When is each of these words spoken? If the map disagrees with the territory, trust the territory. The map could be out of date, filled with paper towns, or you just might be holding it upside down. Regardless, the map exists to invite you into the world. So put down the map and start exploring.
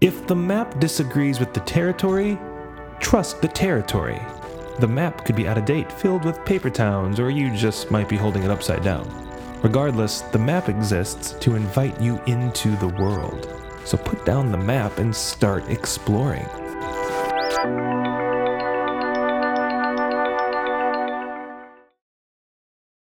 If 0.00 0.26
the 0.26 0.34
map 0.34 0.80
disagrees 0.80 1.38
with 1.38 1.52
the 1.52 1.60
territory, 1.60 2.38
trust 3.00 3.42
the 3.42 3.48
territory. 3.48 4.18
The 4.78 4.86
map 4.86 5.26
could 5.26 5.36
be 5.36 5.46
out 5.46 5.58
of 5.58 5.66
date, 5.66 5.92
filled 5.92 6.24
with 6.24 6.42
paper 6.46 6.70
towns, 6.70 7.20
or 7.20 7.28
you 7.28 7.54
just 7.54 7.90
might 7.90 8.08
be 8.08 8.16
holding 8.16 8.42
it 8.42 8.50
upside 8.50 8.82
down. 8.82 9.06
Regardless, 9.62 10.22
the 10.22 10.38
map 10.38 10.70
exists 10.70 11.32
to 11.40 11.54
invite 11.54 12.00
you 12.00 12.18
into 12.26 12.74
the 12.76 12.88
world. 12.88 13.54
So 13.84 13.98
put 13.98 14.24
down 14.24 14.50
the 14.50 14.56
map 14.56 14.96
and 14.96 15.14
start 15.14 15.68
exploring. 15.68 16.46